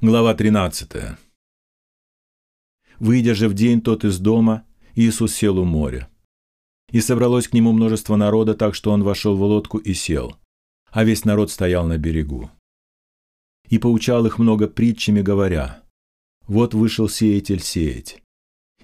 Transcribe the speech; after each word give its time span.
Глава 0.00 0.32
13. 0.32 1.18
Выйдя 3.00 3.34
же 3.34 3.48
в 3.48 3.54
день 3.54 3.80
тот 3.80 4.04
из 4.04 4.20
дома, 4.20 4.64
Иисус 4.94 5.34
сел 5.34 5.58
у 5.58 5.64
моря. 5.64 6.08
И 6.92 7.00
собралось 7.00 7.48
к 7.48 7.52
нему 7.52 7.72
множество 7.72 8.14
народа, 8.14 8.54
так 8.54 8.76
что 8.76 8.92
он 8.92 9.02
вошел 9.02 9.36
в 9.36 9.42
лодку 9.42 9.78
и 9.78 9.94
сел, 9.94 10.36
а 10.92 11.02
весь 11.02 11.24
народ 11.24 11.50
стоял 11.50 11.84
на 11.84 11.98
берегу. 11.98 12.48
И 13.70 13.78
поучал 13.78 14.24
их 14.24 14.38
много 14.38 14.68
притчами, 14.68 15.20
говоря, 15.20 15.82
«Вот 16.46 16.74
вышел 16.74 17.08
сеятель 17.08 17.60
сеять. 17.60 18.22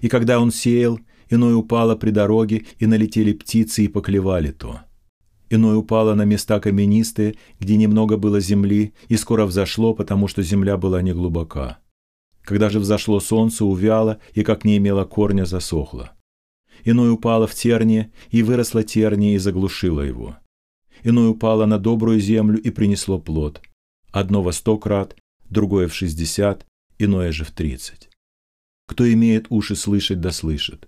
И 0.01 0.09
когда 0.09 0.41
он 0.41 0.51
сеял, 0.51 0.99
иной 1.29 1.55
упало 1.55 1.95
при 1.95 2.09
дороге, 2.09 2.65
и 2.77 2.87
налетели 2.87 3.31
птицы 3.31 3.85
и 3.85 3.87
поклевали 3.87 4.51
то 4.51 4.81
иное 5.49 5.75
упало 5.75 6.13
на 6.13 6.23
места 6.23 6.59
каменистые, 6.59 7.35
где 7.59 7.77
немного 7.77 8.17
было 8.17 8.39
земли, 8.39 8.93
и 9.07 9.17
скоро 9.17 9.45
взошло, 9.45 9.93
потому 9.93 10.27
что 10.27 10.41
земля 10.41 10.77
была 10.77 11.01
неглубока. 11.01 11.79
Когда 12.41 12.69
же 12.69 12.79
взошло 12.79 13.19
солнце, 13.19 13.65
увяло, 13.65 14.19
и 14.33 14.43
как 14.43 14.65
не 14.65 14.77
имело 14.77 15.03
корня, 15.03 15.45
засохло. 15.45 16.11
Иное 16.83 17.11
упало 17.11 17.47
в 17.47 17.55
терние, 17.55 18.11
и 18.29 18.43
выросло 18.43 18.83
терние, 18.83 19.35
и 19.35 19.39
заглушило 19.39 20.01
его. 20.01 20.37
Иное 21.03 21.29
упало 21.29 21.65
на 21.65 21.79
добрую 21.79 22.19
землю 22.19 22.61
и 22.61 22.69
принесло 22.69 23.19
плод. 23.19 23.61
Одно 24.11 24.41
во 24.43 24.51
сто 24.51 24.77
крат, 24.77 25.15
другое 25.49 25.87
в 25.87 25.95
шестьдесят, 25.95 26.65
иное 26.99 27.31
же 27.31 27.43
в 27.43 27.51
тридцать. 27.51 28.09
Кто 28.87 29.11
имеет 29.11 29.47
уши 29.49 29.75
слышать, 29.75 30.21
да 30.21 30.31
слышит. 30.31 30.87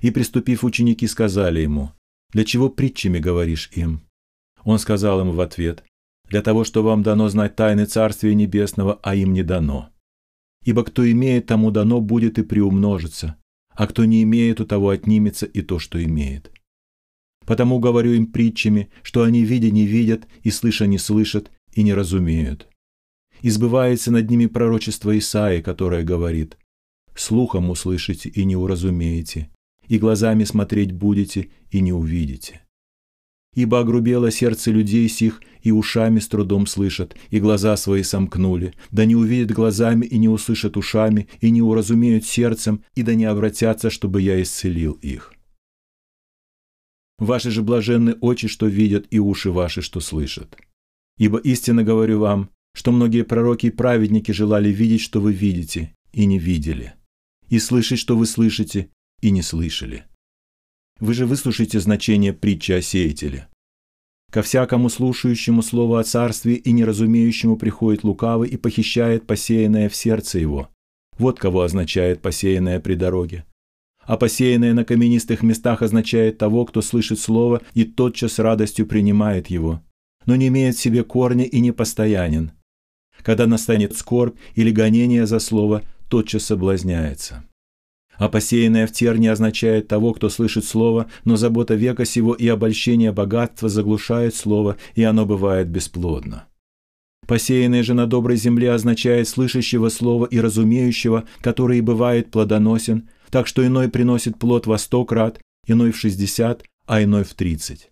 И, 0.00 0.10
приступив 0.10 0.64
ученики, 0.64 1.06
сказали 1.06 1.60
ему, 1.60 1.92
для 2.32 2.44
чего 2.44 2.68
притчами 2.68 3.18
говоришь 3.18 3.70
им?» 3.74 4.00
Он 4.64 4.78
сказал 4.78 5.20
им 5.20 5.30
в 5.30 5.40
ответ, 5.40 5.84
«Для 6.28 6.42
того, 6.42 6.64
что 6.64 6.82
вам 6.82 7.02
дано 7.02 7.28
знать 7.28 7.56
тайны 7.56 7.86
Царствия 7.86 8.34
Небесного, 8.34 8.98
а 9.02 9.14
им 9.14 9.32
не 9.32 9.42
дано. 9.42 9.90
Ибо 10.64 10.84
кто 10.84 11.10
имеет, 11.10 11.46
тому 11.46 11.70
дано 11.70 12.00
будет 12.00 12.38
и 12.38 12.42
приумножится, 12.42 13.36
а 13.74 13.86
кто 13.86 14.04
не 14.04 14.22
имеет, 14.22 14.60
у 14.60 14.66
того 14.66 14.90
отнимется 14.90 15.46
и 15.46 15.62
то, 15.62 15.78
что 15.78 16.02
имеет. 16.02 16.52
Потому 17.46 17.78
говорю 17.78 18.12
им 18.12 18.26
притчами, 18.26 18.90
что 19.02 19.22
они 19.22 19.42
видя 19.44 19.70
не 19.70 19.86
видят, 19.86 20.28
и 20.42 20.50
слыша 20.50 20.86
не 20.86 20.98
слышат, 20.98 21.50
и 21.72 21.82
не 21.82 21.94
разумеют. 21.94 22.68
Избывается 23.42 24.12
над 24.12 24.28
ними 24.28 24.46
пророчество 24.46 25.16
Исаи, 25.18 25.62
которое 25.62 26.04
говорит, 26.04 26.58
«Слухом 27.14 27.70
услышите 27.70 28.28
и 28.28 28.44
не 28.44 28.54
уразумеете, 28.54 29.50
и 29.90 29.98
глазами 29.98 30.44
смотреть 30.44 30.92
будете, 30.92 31.50
и 31.72 31.80
не 31.80 31.92
увидите. 31.92 32.62
Ибо 33.56 33.80
огрубело 33.80 34.30
сердце 34.30 34.70
людей 34.70 35.08
сих, 35.08 35.42
и 35.62 35.72
ушами 35.72 36.20
с 36.20 36.28
трудом 36.28 36.68
слышат, 36.68 37.16
и 37.30 37.40
глаза 37.40 37.76
свои 37.76 38.04
сомкнули, 38.04 38.72
да 38.92 39.04
не 39.04 39.16
увидят 39.16 39.50
глазами 39.50 40.06
и 40.06 40.16
не 40.16 40.28
услышат 40.28 40.76
ушами, 40.76 41.26
и 41.40 41.50
не 41.50 41.60
уразумеют 41.60 42.24
сердцем, 42.24 42.84
и 42.94 43.02
да 43.02 43.14
не 43.14 43.24
обратятся, 43.24 43.90
чтобы 43.90 44.22
я 44.22 44.40
исцелил 44.40 44.92
их. 45.02 45.34
Ваши 47.18 47.50
же 47.50 47.62
блаженны 47.62 48.12
очи, 48.20 48.46
что 48.46 48.66
видят, 48.66 49.08
и 49.10 49.18
уши 49.18 49.50
ваши, 49.50 49.82
что 49.82 49.98
слышат. 49.98 50.56
Ибо 51.18 51.38
истинно 51.38 51.82
говорю 51.82 52.20
вам, 52.20 52.50
что 52.74 52.92
многие 52.92 53.24
пророки 53.24 53.66
и 53.66 53.70
праведники 53.70 54.30
желали 54.30 54.68
видеть, 54.68 55.00
что 55.00 55.20
вы 55.20 55.32
видите, 55.32 55.96
и 56.12 56.26
не 56.26 56.38
видели, 56.38 56.94
и 57.48 57.58
слышать, 57.58 57.98
что 57.98 58.16
вы 58.16 58.26
слышите, 58.26 58.88
и 59.20 59.30
не 59.30 59.42
слышали. 59.42 60.04
Вы 61.00 61.14
же 61.14 61.26
выслушайте 61.26 61.80
значение 61.80 62.32
притчи 62.32 62.72
о 62.72 62.82
сеятеле. 62.82 63.48
Ко 64.30 64.42
всякому 64.42 64.90
слушающему 64.90 65.62
слово 65.62 66.00
о 66.00 66.04
царстве 66.04 66.54
и 66.54 66.72
неразумеющему 66.72 67.56
приходит 67.56 68.04
лукавый 68.04 68.48
и 68.48 68.56
похищает 68.56 69.26
посеянное 69.26 69.88
в 69.88 69.96
сердце 69.96 70.38
его. 70.38 70.68
Вот 71.18 71.38
кого 71.38 71.62
означает 71.62 72.22
посеянное 72.22 72.80
при 72.80 72.94
дороге. 72.94 73.44
А 74.02 74.16
посеянное 74.16 74.72
на 74.74 74.84
каменистых 74.84 75.42
местах 75.42 75.82
означает 75.82 76.38
того, 76.38 76.64
кто 76.64 76.80
слышит 76.80 77.18
слово 77.18 77.62
и 77.74 77.84
тотчас 77.84 78.38
радостью 78.38 78.86
принимает 78.86 79.48
его, 79.48 79.82
но 80.26 80.36
не 80.36 80.48
имеет 80.48 80.76
в 80.76 80.80
себе 80.80 81.02
корня 81.02 81.44
и 81.44 81.60
не 81.60 81.72
постоянен. 81.72 82.52
Когда 83.22 83.46
настанет 83.46 83.96
скорбь 83.96 84.38
или 84.54 84.70
гонение 84.70 85.26
за 85.26 85.40
слово, 85.40 85.82
тотчас 86.08 86.44
соблазняется 86.44 87.44
а 88.20 88.28
посеянное 88.28 88.86
в 88.86 88.92
терне 88.92 89.32
означает 89.32 89.88
того, 89.88 90.12
кто 90.12 90.28
слышит 90.28 90.66
слово, 90.66 91.06
но 91.24 91.36
забота 91.36 91.74
века 91.74 92.04
сего 92.04 92.34
и 92.34 92.46
обольщение 92.48 93.12
богатства 93.12 93.70
заглушает 93.70 94.34
слово, 94.34 94.76
и 94.94 95.02
оно 95.02 95.24
бывает 95.24 95.68
бесплодно. 95.68 96.44
Посеянное 97.26 97.82
же 97.82 97.94
на 97.94 98.06
доброй 98.06 98.36
земле 98.36 98.72
означает 98.72 99.26
слышащего 99.26 99.88
слова 99.88 100.26
и 100.26 100.38
разумеющего, 100.38 101.26
который 101.40 101.78
и 101.78 101.80
бывает 101.80 102.30
плодоносен, 102.30 103.08
так 103.30 103.46
что 103.46 103.66
иной 103.66 103.88
приносит 103.88 104.38
плод 104.38 104.66
во 104.66 104.76
сто 104.76 105.02
крат, 105.06 105.40
иной 105.66 105.90
в 105.90 105.96
шестьдесят, 105.96 106.62
а 106.86 107.02
иной 107.02 107.24
в 107.24 107.32
тридцать. 107.32 107.90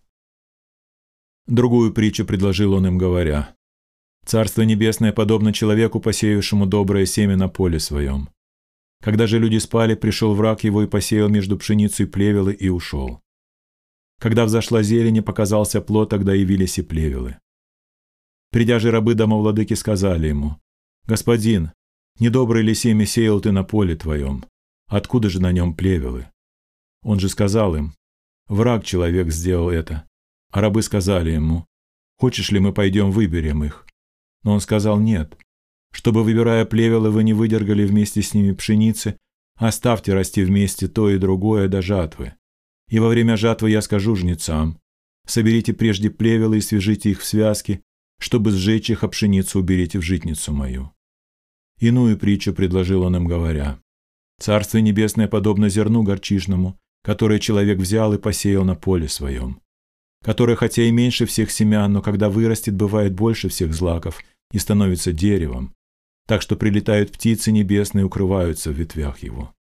Другую 1.46 1.94
притчу 1.94 2.26
предложил 2.26 2.74
он 2.74 2.86
им, 2.86 2.98
говоря, 2.98 3.54
«Царство 4.26 4.60
небесное 4.60 5.12
подобно 5.14 5.54
человеку, 5.54 6.00
посеявшему 6.00 6.66
доброе 6.66 7.06
семя 7.06 7.36
на 7.38 7.48
поле 7.48 7.78
своем. 7.80 8.28
Когда 9.00 9.26
же 9.26 9.38
люди 9.38 9.58
спали, 9.58 9.94
пришел 9.94 10.34
враг 10.34 10.64
его 10.64 10.82
и 10.82 10.88
посеял 10.88 11.28
между 11.28 11.56
пшеницей 11.56 12.06
плевелы 12.06 12.52
и 12.52 12.68
ушел. 12.68 13.20
Когда 14.18 14.44
взошла 14.44 14.82
зелень 14.82 15.18
и 15.18 15.20
показался 15.20 15.80
плод, 15.80 16.10
тогда 16.10 16.34
явились 16.34 16.78
и 16.78 16.82
плевелы. 16.82 17.38
Придя 18.50 18.78
же 18.78 18.90
рабы 18.90 19.14
домовладыки 19.14 19.74
сказали 19.74 20.28
ему, 20.28 20.56
«Господин, 21.06 21.72
недобрый 22.18 22.62
ли 22.64 22.74
семя 22.74 23.06
сеял 23.06 23.40
ты 23.40 23.52
на 23.52 23.62
поле 23.62 23.94
твоем? 23.94 24.44
Откуда 24.88 25.28
же 25.28 25.40
на 25.40 25.52
нем 25.52 25.74
плевелы?» 25.74 26.26
Он 27.02 27.20
же 27.20 27.28
сказал 27.28 27.76
им, 27.76 27.94
«Враг 28.48 28.84
человек 28.84 29.30
сделал 29.30 29.70
это». 29.70 30.04
А 30.50 30.60
рабы 30.60 30.82
сказали 30.82 31.30
ему, 31.30 31.66
«Хочешь 32.16 32.50
ли 32.50 32.58
мы 32.58 32.72
пойдем 32.72 33.12
выберем 33.12 33.62
их?» 33.62 33.86
Но 34.42 34.54
он 34.54 34.60
сказал, 34.60 34.98
«Нет, 34.98 35.36
чтобы, 35.92 36.22
выбирая 36.22 36.64
плевелы, 36.64 37.10
вы 37.10 37.24
не 37.24 37.32
выдергали 37.32 37.84
вместе 37.84 38.22
с 38.22 38.34
ними 38.34 38.52
пшеницы, 38.52 39.16
оставьте 39.56 40.14
расти 40.14 40.42
вместе 40.42 40.88
то 40.88 41.10
и 41.10 41.18
другое 41.18 41.68
до 41.68 41.82
жатвы. 41.82 42.34
И 42.88 42.98
во 42.98 43.08
время 43.08 43.36
жатвы 43.36 43.70
я 43.70 43.82
скажу 43.82 44.16
жнецам, 44.16 44.78
соберите 45.26 45.72
прежде 45.72 46.10
плевелы 46.10 46.58
и 46.58 46.62
свяжите 46.62 47.10
их 47.10 47.20
в 47.20 47.24
связки, 47.24 47.82
чтобы 48.18 48.50
сжечь 48.50 48.90
их, 48.90 49.04
а 49.04 49.08
пшеницу 49.08 49.60
уберите 49.60 49.98
в 49.98 50.02
житницу 50.02 50.52
мою». 50.52 50.92
Иную 51.80 52.18
притчу 52.18 52.52
предложил 52.52 53.02
он 53.02 53.16
им, 53.16 53.26
говоря, 53.26 53.78
«Царство 54.40 54.78
небесное 54.78 55.28
подобно 55.28 55.68
зерну 55.68 56.02
горчишному, 56.02 56.78
которое 57.02 57.38
человек 57.38 57.78
взял 57.78 58.12
и 58.14 58.18
посеял 58.18 58.64
на 58.64 58.74
поле 58.74 59.08
своем, 59.08 59.60
которое 60.24 60.56
хотя 60.56 60.82
и 60.82 60.90
меньше 60.90 61.26
всех 61.26 61.50
семян, 61.50 61.92
но 61.92 62.02
когда 62.02 62.28
вырастет, 62.28 62.74
бывает 62.74 63.14
больше 63.14 63.48
всех 63.48 63.72
злаков 63.72 64.20
и 64.52 64.58
становится 64.58 65.12
деревом, 65.12 65.74
так 66.28 66.42
что 66.42 66.56
прилетают 66.56 67.10
птицы 67.10 67.50
небесные 67.50 68.02
и 68.02 68.04
укрываются 68.04 68.70
в 68.70 68.74
ветвях 68.74 69.20
его. 69.20 69.54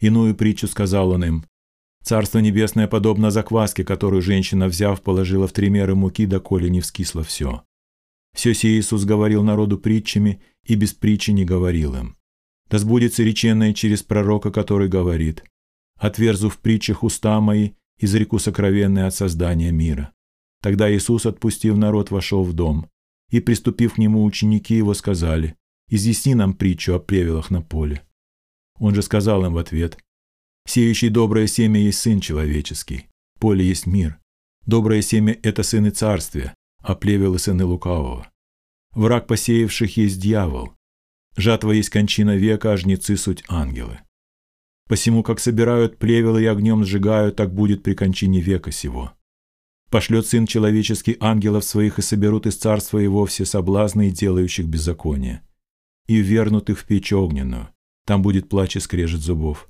Иную 0.00 0.34
притчу 0.34 0.66
сказал 0.66 1.10
он 1.10 1.22
им. 1.22 1.44
Царство 2.02 2.38
небесное 2.38 2.88
подобно 2.88 3.30
закваске, 3.30 3.84
которую 3.84 4.22
женщина, 4.22 4.66
взяв, 4.66 5.02
положила 5.02 5.46
в 5.46 5.52
три 5.52 5.68
меры 5.68 5.94
муки, 5.94 6.24
доколе 6.24 6.70
не 6.70 6.80
вскисло 6.80 7.22
все. 7.22 7.62
Все 8.34 8.54
сие 8.54 8.80
Иисус 8.80 9.04
говорил 9.04 9.42
народу 9.42 9.76
притчами, 9.78 10.40
и 10.64 10.74
без 10.74 10.94
притчи 10.94 11.32
не 11.32 11.44
говорил 11.44 11.94
им. 11.96 12.16
Да 12.70 12.78
сбудется 12.78 13.22
реченное 13.22 13.74
через 13.74 14.02
пророка, 14.02 14.50
который 14.50 14.88
говорит, 14.88 15.44
«Отверзу 15.98 16.48
в 16.48 16.56
притчах 16.56 17.02
уста 17.02 17.38
мои, 17.42 17.72
изреку 17.98 18.38
сокровенное 18.38 19.08
от 19.08 19.14
создания 19.14 19.70
мира». 19.70 20.12
Тогда 20.62 20.90
Иисус, 20.90 21.26
отпустив 21.26 21.76
народ, 21.76 22.10
вошел 22.10 22.42
в 22.42 22.54
дом. 22.54 22.88
И, 23.30 23.40
приступив 23.40 23.94
к 23.94 23.98
нему, 23.98 24.24
ученики 24.24 24.74
его 24.74 24.94
сказали, 24.94 25.56
«Изъясни 25.88 26.34
нам 26.34 26.54
притчу 26.54 26.94
о 26.94 26.98
плевелах 26.98 27.50
на 27.50 27.62
поле». 27.62 28.02
Он 28.78 28.94
же 28.94 29.02
сказал 29.02 29.44
им 29.44 29.54
в 29.54 29.58
ответ, 29.58 29.98
«Сеющий 30.66 31.08
доброе 31.08 31.46
семя 31.46 31.80
есть 31.80 32.00
Сын 32.00 32.20
Человеческий, 32.20 33.06
поле 33.38 33.64
есть 33.64 33.86
мир. 33.86 34.18
Доброе 34.66 35.02
семя– 35.02 35.38
это 35.42 35.62
сыны 35.62 35.90
царствия, 35.90 36.54
а 36.82 36.94
плевелы– 36.94 37.38
сыны 37.40 37.64
лукавого. 37.64 38.30
Враг 38.92 39.26
посеявших 39.26 39.96
есть 39.96 40.20
дьявол. 40.20 40.72
Жатва 41.36 41.72
есть 41.72 41.90
кончина 41.90 42.36
века, 42.36 42.72
а 42.72 42.76
жнецы– 42.76 43.16
суть 43.18 43.44
ангелы. 43.48 44.00
Посему, 44.88 45.22
как 45.22 45.38
собирают 45.38 45.98
плевелы 45.98 46.42
и 46.42 46.46
огнем 46.46 46.84
сжигают, 46.84 47.36
так 47.36 47.54
будет 47.54 47.82
при 47.84 47.94
кончине 47.94 48.40
века 48.40 48.72
сего. 48.72 49.12
Пошлет 49.90 50.24
Сын 50.24 50.46
Человеческий 50.46 51.16
ангелов 51.18 51.64
своих 51.64 51.98
и 51.98 52.02
соберут 52.02 52.46
из 52.46 52.56
царства 52.56 52.98
его 52.98 53.26
все 53.26 53.44
соблазны 53.44 54.08
и 54.08 54.12
делающих 54.12 54.66
беззаконие. 54.66 55.42
И 56.06 56.18
вернут 56.18 56.70
их 56.70 56.78
в 56.78 56.86
печь 56.86 57.12
огненную. 57.12 57.70
Там 58.06 58.22
будет 58.22 58.48
плач 58.48 58.76
и 58.76 58.80
скрежет 58.80 59.20
зубов. 59.20 59.66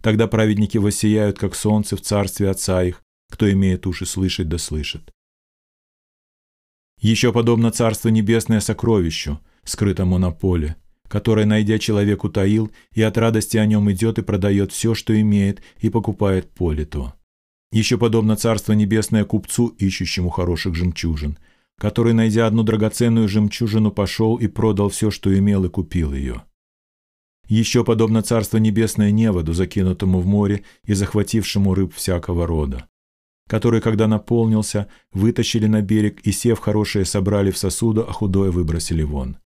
Тогда 0.00 0.28
праведники 0.28 0.78
воссияют, 0.78 1.40
как 1.40 1.56
солнце 1.56 1.96
в 1.96 2.02
царстве 2.02 2.50
Отца 2.50 2.84
их, 2.84 3.02
кто 3.30 3.50
имеет 3.50 3.84
уши 3.88 4.06
слышать 4.06 4.48
да 4.48 4.58
слышит. 4.58 5.10
Еще 7.00 7.32
подобно 7.32 7.72
Царство 7.72 8.10
Небесное 8.10 8.60
сокровищу, 8.60 9.40
скрытому 9.64 10.18
на 10.18 10.30
поле, 10.30 10.76
который, 11.08 11.46
найдя 11.46 11.80
человек, 11.80 12.22
утаил, 12.22 12.70
и 12.92 13.02
от 13.02 13.18
радости 13.18 13.56
о 13.56 13.66
нем 13.66 13.90
идет 13.90 14.18
и 14.18 14.22
продает 14.22 14.70
все, 14.70 14.94
что 14.94 15.20
имеет, 15.20 15.62
и 15.80 15.90
покупает 15.90 16.50
поле 16.50 16.84
то. 16.84 17.17
Еще 17.70 17.98
подобно 17.98 18.36
Царство 18.36 18.72
Небесное 18.72 19.24
купцу, 19.24 19.68
ищущему 19.68 20.30
хороших 20.30 20.74
жемчужин, 20.74 21.38
который, 21.78 22.14
найдя 22.14 22.46
одну 22.46 22.62
драгоценную 22.62 23.28
жемчужину, 23.28 23.90
пошел 23.90 24.36
и 24.36 24.46
продал 24.46 24.88
все, 24.88 25.10
что 25.10 25.36
имел, 25.36 25.64
и 25.64 25.68
купил 25.68 26.14
ее. 26.14 26.44
Еще 27.46 27.84
подобно 27.84 28.22
Царство 28.22 28.58
Небесное 28.58 29.10
неводу, 29.10 29.52
закинутому 29.52 30.20
в 30.20 30.26
море 30.26 30.64
и 30.84 30.94
захватившему 30.94 31.74
рыб 31.74 31.94
всякого 31.94 32.46
рода, 32.46 32.88
который, 33.48 33.80
когда 33.80 34.06
наполнился, 34.06 34.88
вытащили 35.12 35.66
на 35.66 35.82
берег 35.82 36.20
и, 36.22 36.32
сев 36.32 36.58
хорошее, 36.58 37.04
собрали 37.04 37.50
в 37.50 37.58
сосуду, 37.58 38.04
а 38.08 38.12
худое 38.12 38.50
выбросили 38.50 39.02
вон. 39.02 39.38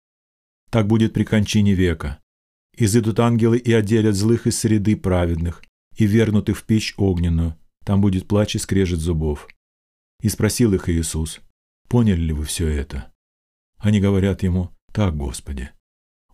Так 0.71 0.87
будет 0.87 1.13
при 1.13 1.25
кончине 1.25 1.75
века. 1.75 2.19
Изыдут 2.77 3.21
ангелы 3.21 3.59
и 3.59 3.73
отделят 3.73 4.15
злых 4.15 4.47
из 4.47 4.59
среды 4.59 4.97
праведных, 4.97 5.63
и 5.97 6.07
вернутых 6.07 6.59
в 6.59 6.65
печь 6.65 6.95
огненную, 6.97 7.57
там 7.85 8.01
будет 8.01 8.29
плач 8.29 8.57
и 8.57 8.59
скрежет 8.59 9.01
зубов. 9.01 9.49
И 10.21 10.29
спросил 10.29 10.73
их 10.75 10.89
Иисус, 10.89 11.41
поняли 11.89 12.21
ли 12.21 12.33
вы 12.33 12.45
все 12.45 12.69
это? 12.69 13.13
Они 13.79 14.01
говорят 14.01 14.43
ему, 14.43 14.71
так, 14.93 15.17
Господи. 15.17 15.71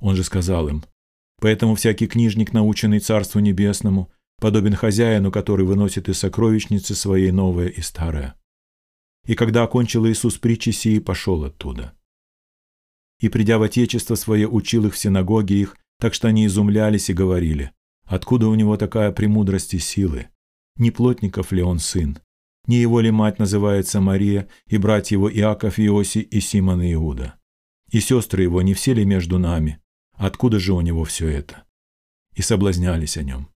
Он 0.01 0.15
же 0.15 0.25
сказал 0.25 0.69
им, 0.69 0.85
поэтому 1.41 1.75
всякий 1.75 2.07
книжник, 2.07 2.53
наученный 2.53 3.01
Царству 3.01 3.41
Небесному, 3.41 4.11
подобен 4.39 4.75
хозяину, 4.75 5.33
который 5.33 5.65
выносит 5.65 6.09
из 6.09 6.19
сокровищницы 6.19 6.95
своей 6.95 7.31
новое 7.31 7.69
и 7.69 7.81
старое. 7.81 8.35
И 9.27 9.35
когда 9.35 9.63
окончил 9.63 10.07
Иисус 10.07 10.39
притчи 10.39 10.71
сии, 10.71 10.99
пошел 10.99 11.45
оттуда. 11.45 11.95
И, 13.21 13.29
придя 13.29 13.59
в 13.59 13.63
Отечество 13.63 14.15
свое, 14.15 14.49
учил 14.49 14.87
их 14.87 14.95
в 14.95 14.99
синагоге 14.99 15.57
их, 15.57 15.77
так 15.99 16.15
что 16.15 16.29
они 16.29 16.47
изумлялись 16.47 17.11
и 17.11 17.15
говорили, 17.15 17.73
откуда 18.05 18.47
у 18.49 18.55
него 18.55 18.77
такая 18.77 19.11
премудрость 19.11 19.75
и 19.75 19.79
силы? 19.79 20.29
Не 20.79 20.91
плотников 20.91 21.53
ли 21.53 21.63
он 21.63 21.79
сын? 21.79 22.19
Не 22.67 22.77
его 22.77 23.01
ли 23.01 23.11
мать 23.11 23.39
называется 23.39 24.01
Мария, 24.01 24.49
и 24.67 24.79
братья 24.79 25.17
его 25.17 25.31
Иаков, 25.31 25.79
Иоси 25.79 26.19
и 26.19 26.41
Симон 26.41 26.83
и 26.83 26.93
Иуда? 26.95 27.35
И 27.91 28.01
сестры 28.01 28.43
его 28.43 28.63
не 28.63 28.75
все 28.75 28.95
ли 28.95 29.05
между 29.05 29.39
нами? 29.39 29.81
Откуда 30.13 30.59
же 30.59 30.73
у 30.73 30.81
него 30.81 31.05
все 31.05 31.29
это? 31.29 31.65
И 32.35 32.43
соблазнялись 32.43 33.17
о 33.17 33.23
нем. 33.23 33.49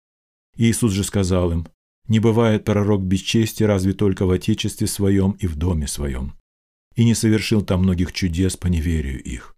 Иисус 0.56 0.92
же 0.92 1.04
сказал 1.04 1.52
им, 1.52 1.68
«Не 2.08 2.18
бывает 2.18 2.64
пророк 2.64 3.02
без 3.02 3.20
чести 3.20 3.62
разве 3.62 3.92
только 3.92 4.26
в 4.26 4.30
отечестве 4.30 4.86
своем 4.86 5.32
и 5.32 5.46
в 5.46 5.56
доме 5.56 5.86
своем» 5.86 6.40
и 7.00 7.04
не 7.04 7.14
совершил 7.14 7.62
там 7.62 7.82
многих 7.82 8.12
чудес 8.12 8.56
по 8.56 8.66
неверию 8.66 9.22
их. 9.22 9.56